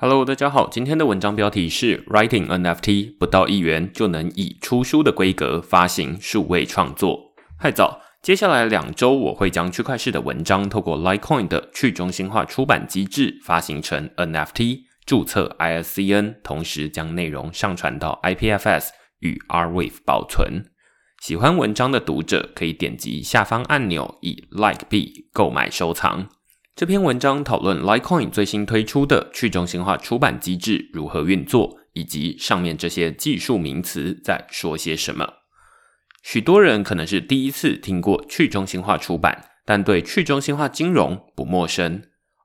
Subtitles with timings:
[0.00, 7.32] Hello，大家好，今天的文章标题是 Writing NFT 不到一元就能以出书的规格发行数位创作。
[7.58, 20.66] 嗨早，接下来两周我会将区块式的文章透过 Litecoin 的去中心化出版机制发行成 NFT，注册 ISCN，同时将内容上传到 IPFS 与 Arweave 保存。
[21.20, 26.28] 喜欢文章的读者可以点击下方按钮以 Like B 购买收藏。
[26.78, 35.28] 这篇文章讨论 Litecoin 最新推出的去中心化出版机制如何运作，以及上面这些技术名词在说些什么。
[36.22, 42.00] 许多人可能是第一次听过去中心化出版，但对去中心化金融不陌生。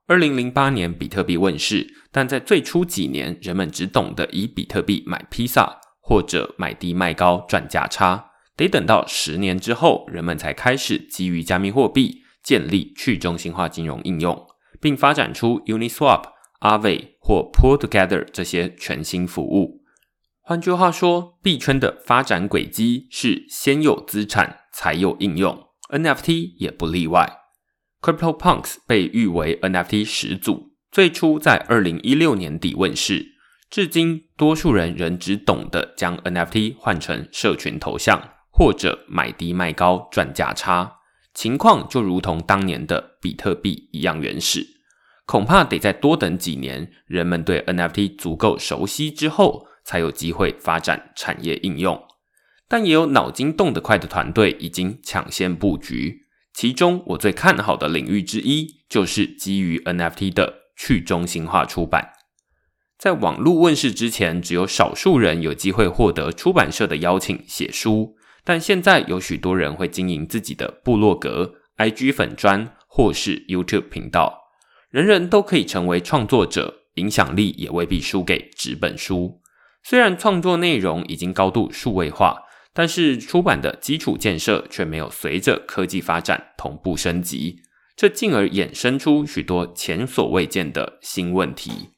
[0.08, 8.32] 二零零八年比特币问世，但在最初几年，人们只懂得以比特币买披萨，或者买低卖高赚价差。
[8.56, 12.23] 得等到十年之后，人们才开始基于加密货币。
[12.44, 14.46] 建立去中心化金融应用，
[14.80, 16.24] 并发展出 Uniswap、
[16.60, 19.80] Aave 或 Pull Together 这些全新服务。
[20.42, 27.38] 换句话说，币圈的发展轨迹是先有资产才有应用，NFT 也不例外。
[28.02, 33.28] CryptoPunks 被誉为 NFT 始祖，最初在二零一六年底问世，
[33.70, 40.98] 至今多数人仍只懂得将 NFT 换成社群头像，或者买低卖高赚价差。
[41.34, 44.66] 情况就如同当年的比特币一样原始，
[45.26, 52.00] 恐怕得再多等几年，人们对 NFT 足够熟悉之后，才有机会发展产业应用。
[52.68, 62.12] 但也有脑筋动得快的团队已经抢先布局，其中我最看好的领域之一，就是基于 NFT 的去中心化出版。
[62.96, 68.16] 在网络问世之前，只有少数人有机会获得出版社的邀请写书。
[68.44, 74.38] 但现在有许多人会经营自己的部落格、IG 粉专或是 YouTube 频道，
[74.90, 79.40] 人人都可以成为创作者，影响力也未必输给纸本书。
[79.82, 87.62] 虽然创作内容已经高度数位化，但是出版的基础建设却没有随着科技发展同步升级，
[87.96, 91.90] 这进而衍生出许多前所未见的新问题。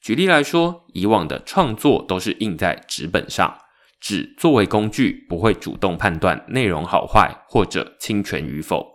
[0.00, 3.56] 举例来说，以往的创作都是印在纸本上。
[4.04, 8.86] 只作为工具，不会主动判断内容好坏或者侵权与否。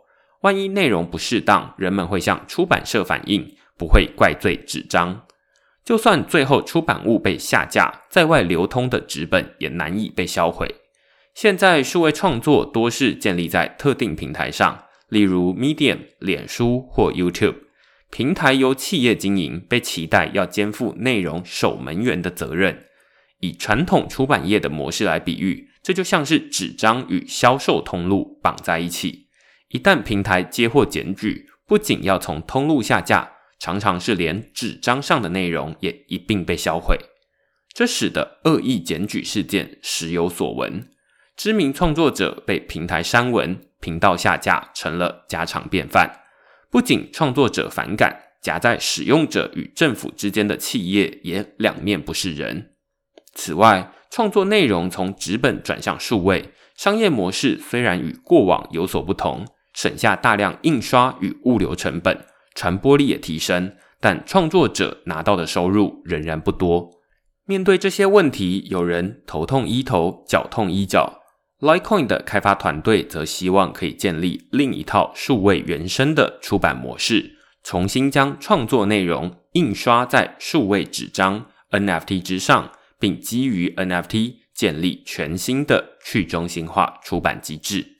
[0.42, 5.26] 万一内容不适当，人们会向出版社反映，不会怪罪纸张。
[5.84, 10.76] 就算最后出版物被下架，在外流通的纸本也难以被销毁。
[11.34, 17.56] 现在数位创作多是建立在特定平台上，例如 Medium、脸书或 YouTube。
[18.12, 22.86] 平台由企业经营，被期待要肩负内容守门员的责任。
[23.40, 29.28] 以传统出版业的模式来比喻，这就像是纸张与销售通路绑在一起。
[29.70, 36.98] 一旦平台接获检举，不仅要从通路下架，常常是连纸张上的内容也一并被销毁。
[37.74, 40.90] 这使得恶意检举事件时有所闻，
[41.38, 46.22] 知名创作者被平台删文、频道下架，成了家常便饭。
[46.72, 52.72] 不仅创作者反感，夹在使用者与政府之间的企业也两面不是人。
[53.40, 66.90] 此外，创作内容从纸本转向数位，商业模式虽然与过往有所不同，省下大量印刷与物流成本，传播力也提升，但创作者拿到的收入仍然不多。
[67.46, 71.22] 面对这些问题，有人头痛医头，脚痛医脚。
[71.62, 82.70] Litecoin 的开发团队则希望可以建立另一套数位原生的出版模式，重新将创作内容印刷在数位纸张 NFT 之上。
[83.00, 87.96] 并基于 NFT 建立全新的去中心化出版机制。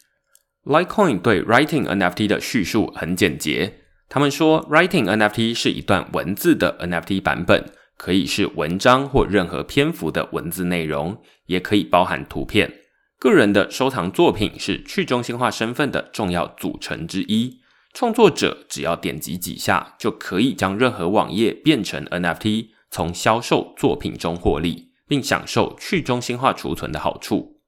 [0.66, 3.80] Litecoin 对 Writing NFT 的叙述很简洁，
[4.10, 12.72] 他们说 Writing NFT 是一段文字的 NFT 版本，可以是文章或任何篇幅的文字内容，也可以包含图片。
[13.18, 17.60] 个人的收藏作品是去中心化身份的重要组成之一。
[17.94, 24.89] 创作者只要点击几下，就可以将任何网页变成 NFT，从销售作品中获利。
[25.10, 27.60] 并享受去中心化储存的好处。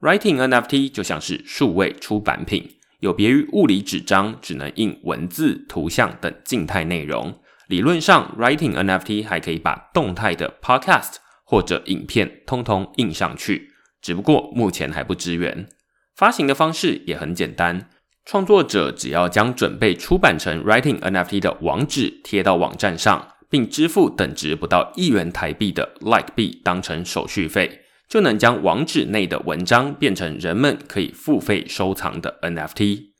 [0.00, 7.40] Writing NFT 就像是数位出版品，有别于物理纸张只能印文字、图像等静态内容。
[7.66, 15.68] 理论上，Writing NFT 还可以把动态的 Podcast 或者影片通通印上去，只不过目前还不支援。
[16.14, 17.90] 发行的方式也很简单，
[18.24, 23.35] 创作者只要将准备出版成 Writing NFT 的网址贴到网站上。
[23.48, 33.10] 并支付等值不到一元台币的 Like 币当成手续费，就能将网址内的文章变成人们可以付费收藏的 NFT。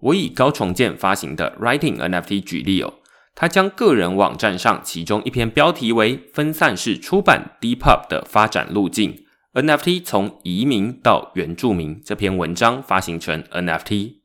[0.00, 2.94] 我以高重建发行的 Writing NFT 举例哦，
[3.34, 14.23] 他将个人网站上其中一篇标题为“分散式出版 Depub 的发展路径 ”，NFT 从移民到原住民这篇文章发行成 NFT。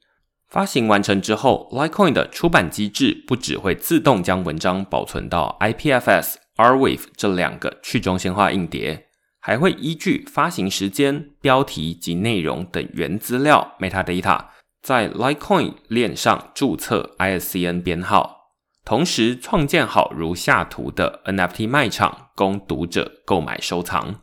[0.50, 9.10] 发行完成之后，Litecoin 的出版机制不只会自动将文章保存到 IPFS、RWAV 这两个去中心化硬碟，
[9.40, 14.46] 还会依据发行时间、标题及内容等原资料 （metadata）
[14.82, 18.54] 在 Litecoin 链上注册 ISCN 编号，
[18.84, 24.22] 同时创建好如下图的 NFT 卖场，供读者购买收藏。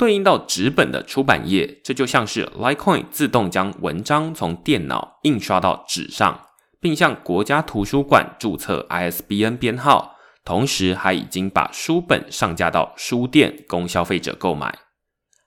[0.00, 6.40] 对应到纸本的出版业，这就像是 Litecoin 自动将文章从电脑印刷到纸上，
[6.80, 14.74] 并向国家图书馆注册 ISBN 编号，同时还已经把书本上架到书店供消费者购买。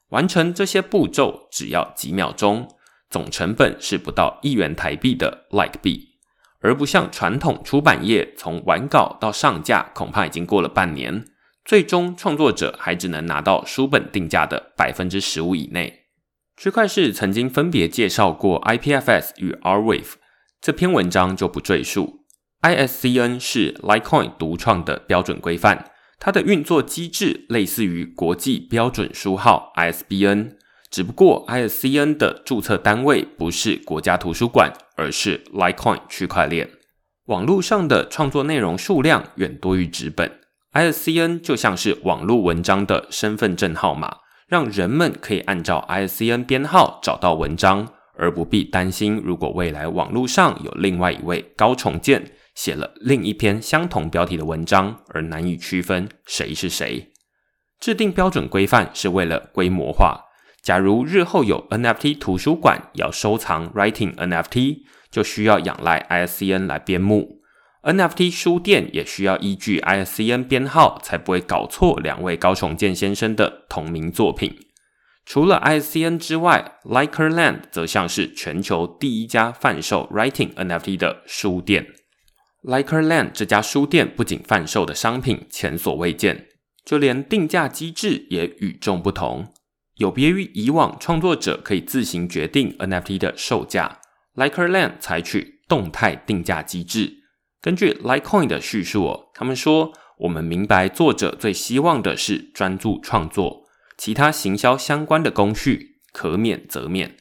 [0.10, 2.68] 完成这些步骤只要几秒钟，
[3.10, 6.10] 总成本是不到一元台币的 Lite 币，
[6.60, 11.26] 而不像传统出版业从完稿到上架，恐怕已经过了半年。
[11.66, 16.02] 最终，创作者还只能拿到书本定价的百分之十五以内。
[16.58, 20.14] 区块市曾经分别介绍过 IPFS 与 Arweave，
[20.62, 22.26] 这篇文章就不赘述。
[22.62, 30.52] ISCN 是 Litecoin 独创的标准规范，它的运作机制类似于国际标准书号 ISBN，
[30.92, 36.70] 只不过 ISCN 的注册单位不是国家图书馆，而是 Litecoin 区块链。
[37.28, 40.43] 网络上的创作内容数量远多于纸本。
[40.74, 44.18] ISCN 就像是网络文章的身份证号码，
[44.48, 47.88] 让人们可以按照 ISCN 编号找到文章，
[48.18, 57.12] 而不必担心如果未来网络上有另外一位高重建写了另一篇相同标题的文章，而难以区分谁是谁。
[57.80, 60.22] 制定标准规范是为了规模化。
[60.64, 64.78] 假如日后有 NFT 图书馆要收藏 Writing NFT，
[65.12, 67.43] 就需要仰赖 ISCN 来编目。
[67.84, 74.58] NFT 书店也需要依据 ISCN 编号，才不会搞错两位高重建先生的同名作品。
[75.26, 81.88] 除了 ISCN 之外，Likerland 则像是全球第一家贩售 Writing NFT 的书店。
[82.64, 86.48] Likerland 这家书店不仅贩售的商品前所未见，
[86.86, 89.54] 就连定价机制也与众不同。
[89.96, 94.00] 有别于以往创作者可以自行决定 NFT 的售价
[94.36, 97.23] ，Likerland 采取动态定价机制。
[97.64, 103.64] 根据 Litecoin 的叙述，他们说：“我们明白作者最希望的是专注创作，
[103.98, 107.16] 其他行销相关的工序可免则免。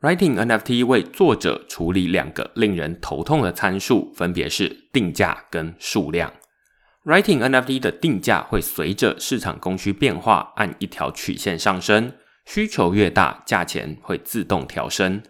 [0.00, 6.32] Writing NFT 为作者处理两个令人头痛的参数，分别是定价跟数量。
[7.04, 12.12] Writing NFT 的定价会随着市场供需变化按一条曲线上升，
[12.46, 15.20] 需求越大，价钱会自动调升。”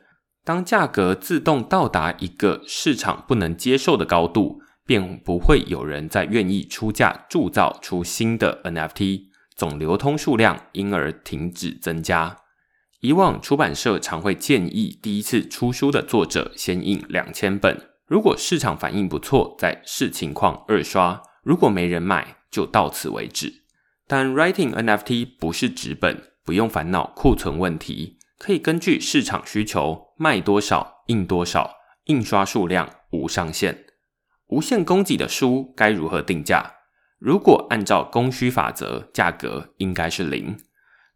[0.49, 9.25] 当价格自动到达一个市场不能接受的高度，便不会有人再愿意出价铸造出新的 NFT，
[9.55, 12.35] 总流通数量因而停止增加。
[13.01, 23.53] 以往出版社常会建议第一次出书的作者先印两千本，如果市场反应不错，再视情况二刷；如果没人买，就到此为止。
[24.07, 28.18] 但 Writing NFT 不是纸本，不用烦恼库存问题。
[28.39, 31.75] 可以根据市场需求卖多少印多少，
[32.05, 33.85] 印刷数量无上限。
[34.47, 36.75] 无限供给的书该如何定价？
[37.19, 40.57] 如果按照供需法则，价格应该是零。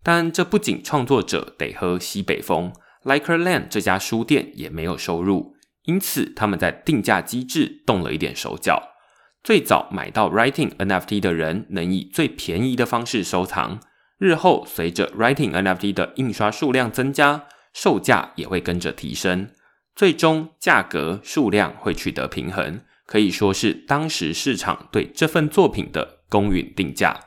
[0.03, 2.73] 但这不仅创作者得喝西北风
[3.05, 5.55] ，Likerland 这家书店也没有收入，
[5.85, 8.83] 因此他们在定价机制动了一点手脚。
[9.45, 13.81] 最早买到 Writing NFT 的人能以最便宜的方式收藏。
[14.23, 19.51] 日后随着 Writing NFT 的印刷数量增加，售价也会跟着提升，
[19.97, 27.19] 最终价格数量会取得平衡，可以说是当时市场对这份作品的公允定价。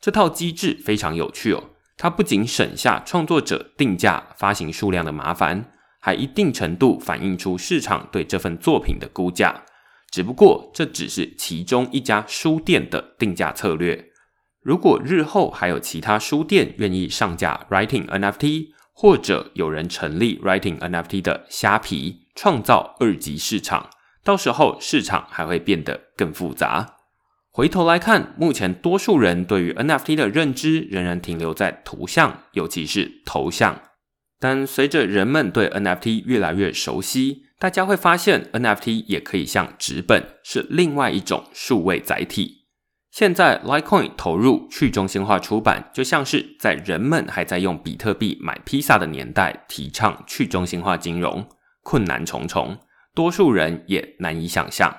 [0.00, 9.62] 这套机制非常有趣哦，它不仅省下创作者定价、发行数量的麻烦，还一定程度反映出市场对这份作品的估价。
[10.10, 14.10] 只不过这只是其中一家书店的定价策略。
[14.64, 23.90] 如果日后还有其他书店愿意上架 Writing NFT，或者有人成立 Writing NFT 的虾皮，创造二级市场，
[24.24, 26.96] 到时候市场还会变得更复杂。
[27.50, 33.82] 回头来看，目前多数人对于 NFT 的认知仍然停留在图像，尤其是头像。
[34.40, 42.63] 但随着人们对 NFT 越来越熟悉，大家会发现 NFT 也可以像纸本，是另外一种数位载体。
[43.14, 51.46] 现在，Litecoin 投入去中心化出版，就像是在人们还在用比特币买披萨的年代，提倡去中心化金融，
[51.84, 52.76] 困难重重，
[53.14, 54.92] 多数人也难以想象。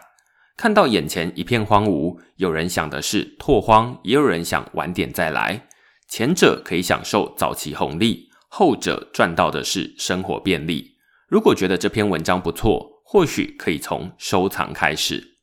[0.55, 5.67] 看到眼前一片荒芜，有人想的是拓荒，也有人想晚点再来。
[6.07, 10.95] 前者可以享受早期红利，后者赚到的是生活便利。
[11.27, 15.34] 如果觉得这篇文章不错，或许可以从收藏开始。